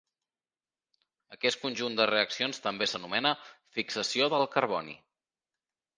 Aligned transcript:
Aquest 1.35 1.59
conjunt 1.65 1.99
de 1.99 2.07
reaccions 2.11 2.63
també 2.65 2.89
s'anomena 2.93 3.35
"fixació 3.79 4.31
del 4.37 4.49
carboni". 4.57 5.01